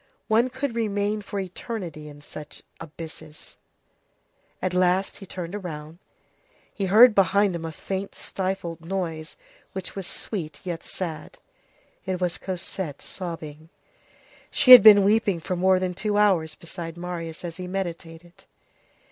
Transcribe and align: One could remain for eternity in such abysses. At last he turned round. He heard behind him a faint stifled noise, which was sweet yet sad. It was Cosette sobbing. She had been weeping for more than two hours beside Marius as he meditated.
One 0.27 0.49
could 0.49 0.73
remain 0.75 1.21
for 1.21 1.39
eternity 1.39 2.09
in 2.09 2.21
such 2.21 2.63
abysses. 2.79 3.57
At 4.59 4.73
last 4.73 5.17
he 5.17 5.27
turned 5.27 5.63
round. 5.63 5.99
He 6.73 6.85
heard 6.85 7.13
behind 7.13 7.53
him 7.53 7.65
a 7.65 7.71
faint 7.71 8.15
stifled 8.15 8.81
noise, 8.83 9.37
which 9.73 9.95
was 9.95 10.07
sweet 10.07 10.59
yet 10.63 10.81
sad. 10.83 11.37
It 12.03 12.19
was 12.19 12.39
Cosette 12.39 12.99
sobbing. 13.03 13.69
She 14.49 14.71
had 14.71 14.81
been 14.81 15.03
weeping 15.03 15.39
for 15.39 15.55
more 15.55 15.77
than 15.77 15.93
two 15.93 16.17
hours 16.17 16.55
beside 16.55 16.97
Marius 16.97 17.45
as 17.45 17.57
he 17.57 17.67
meditated. 17.67 18.45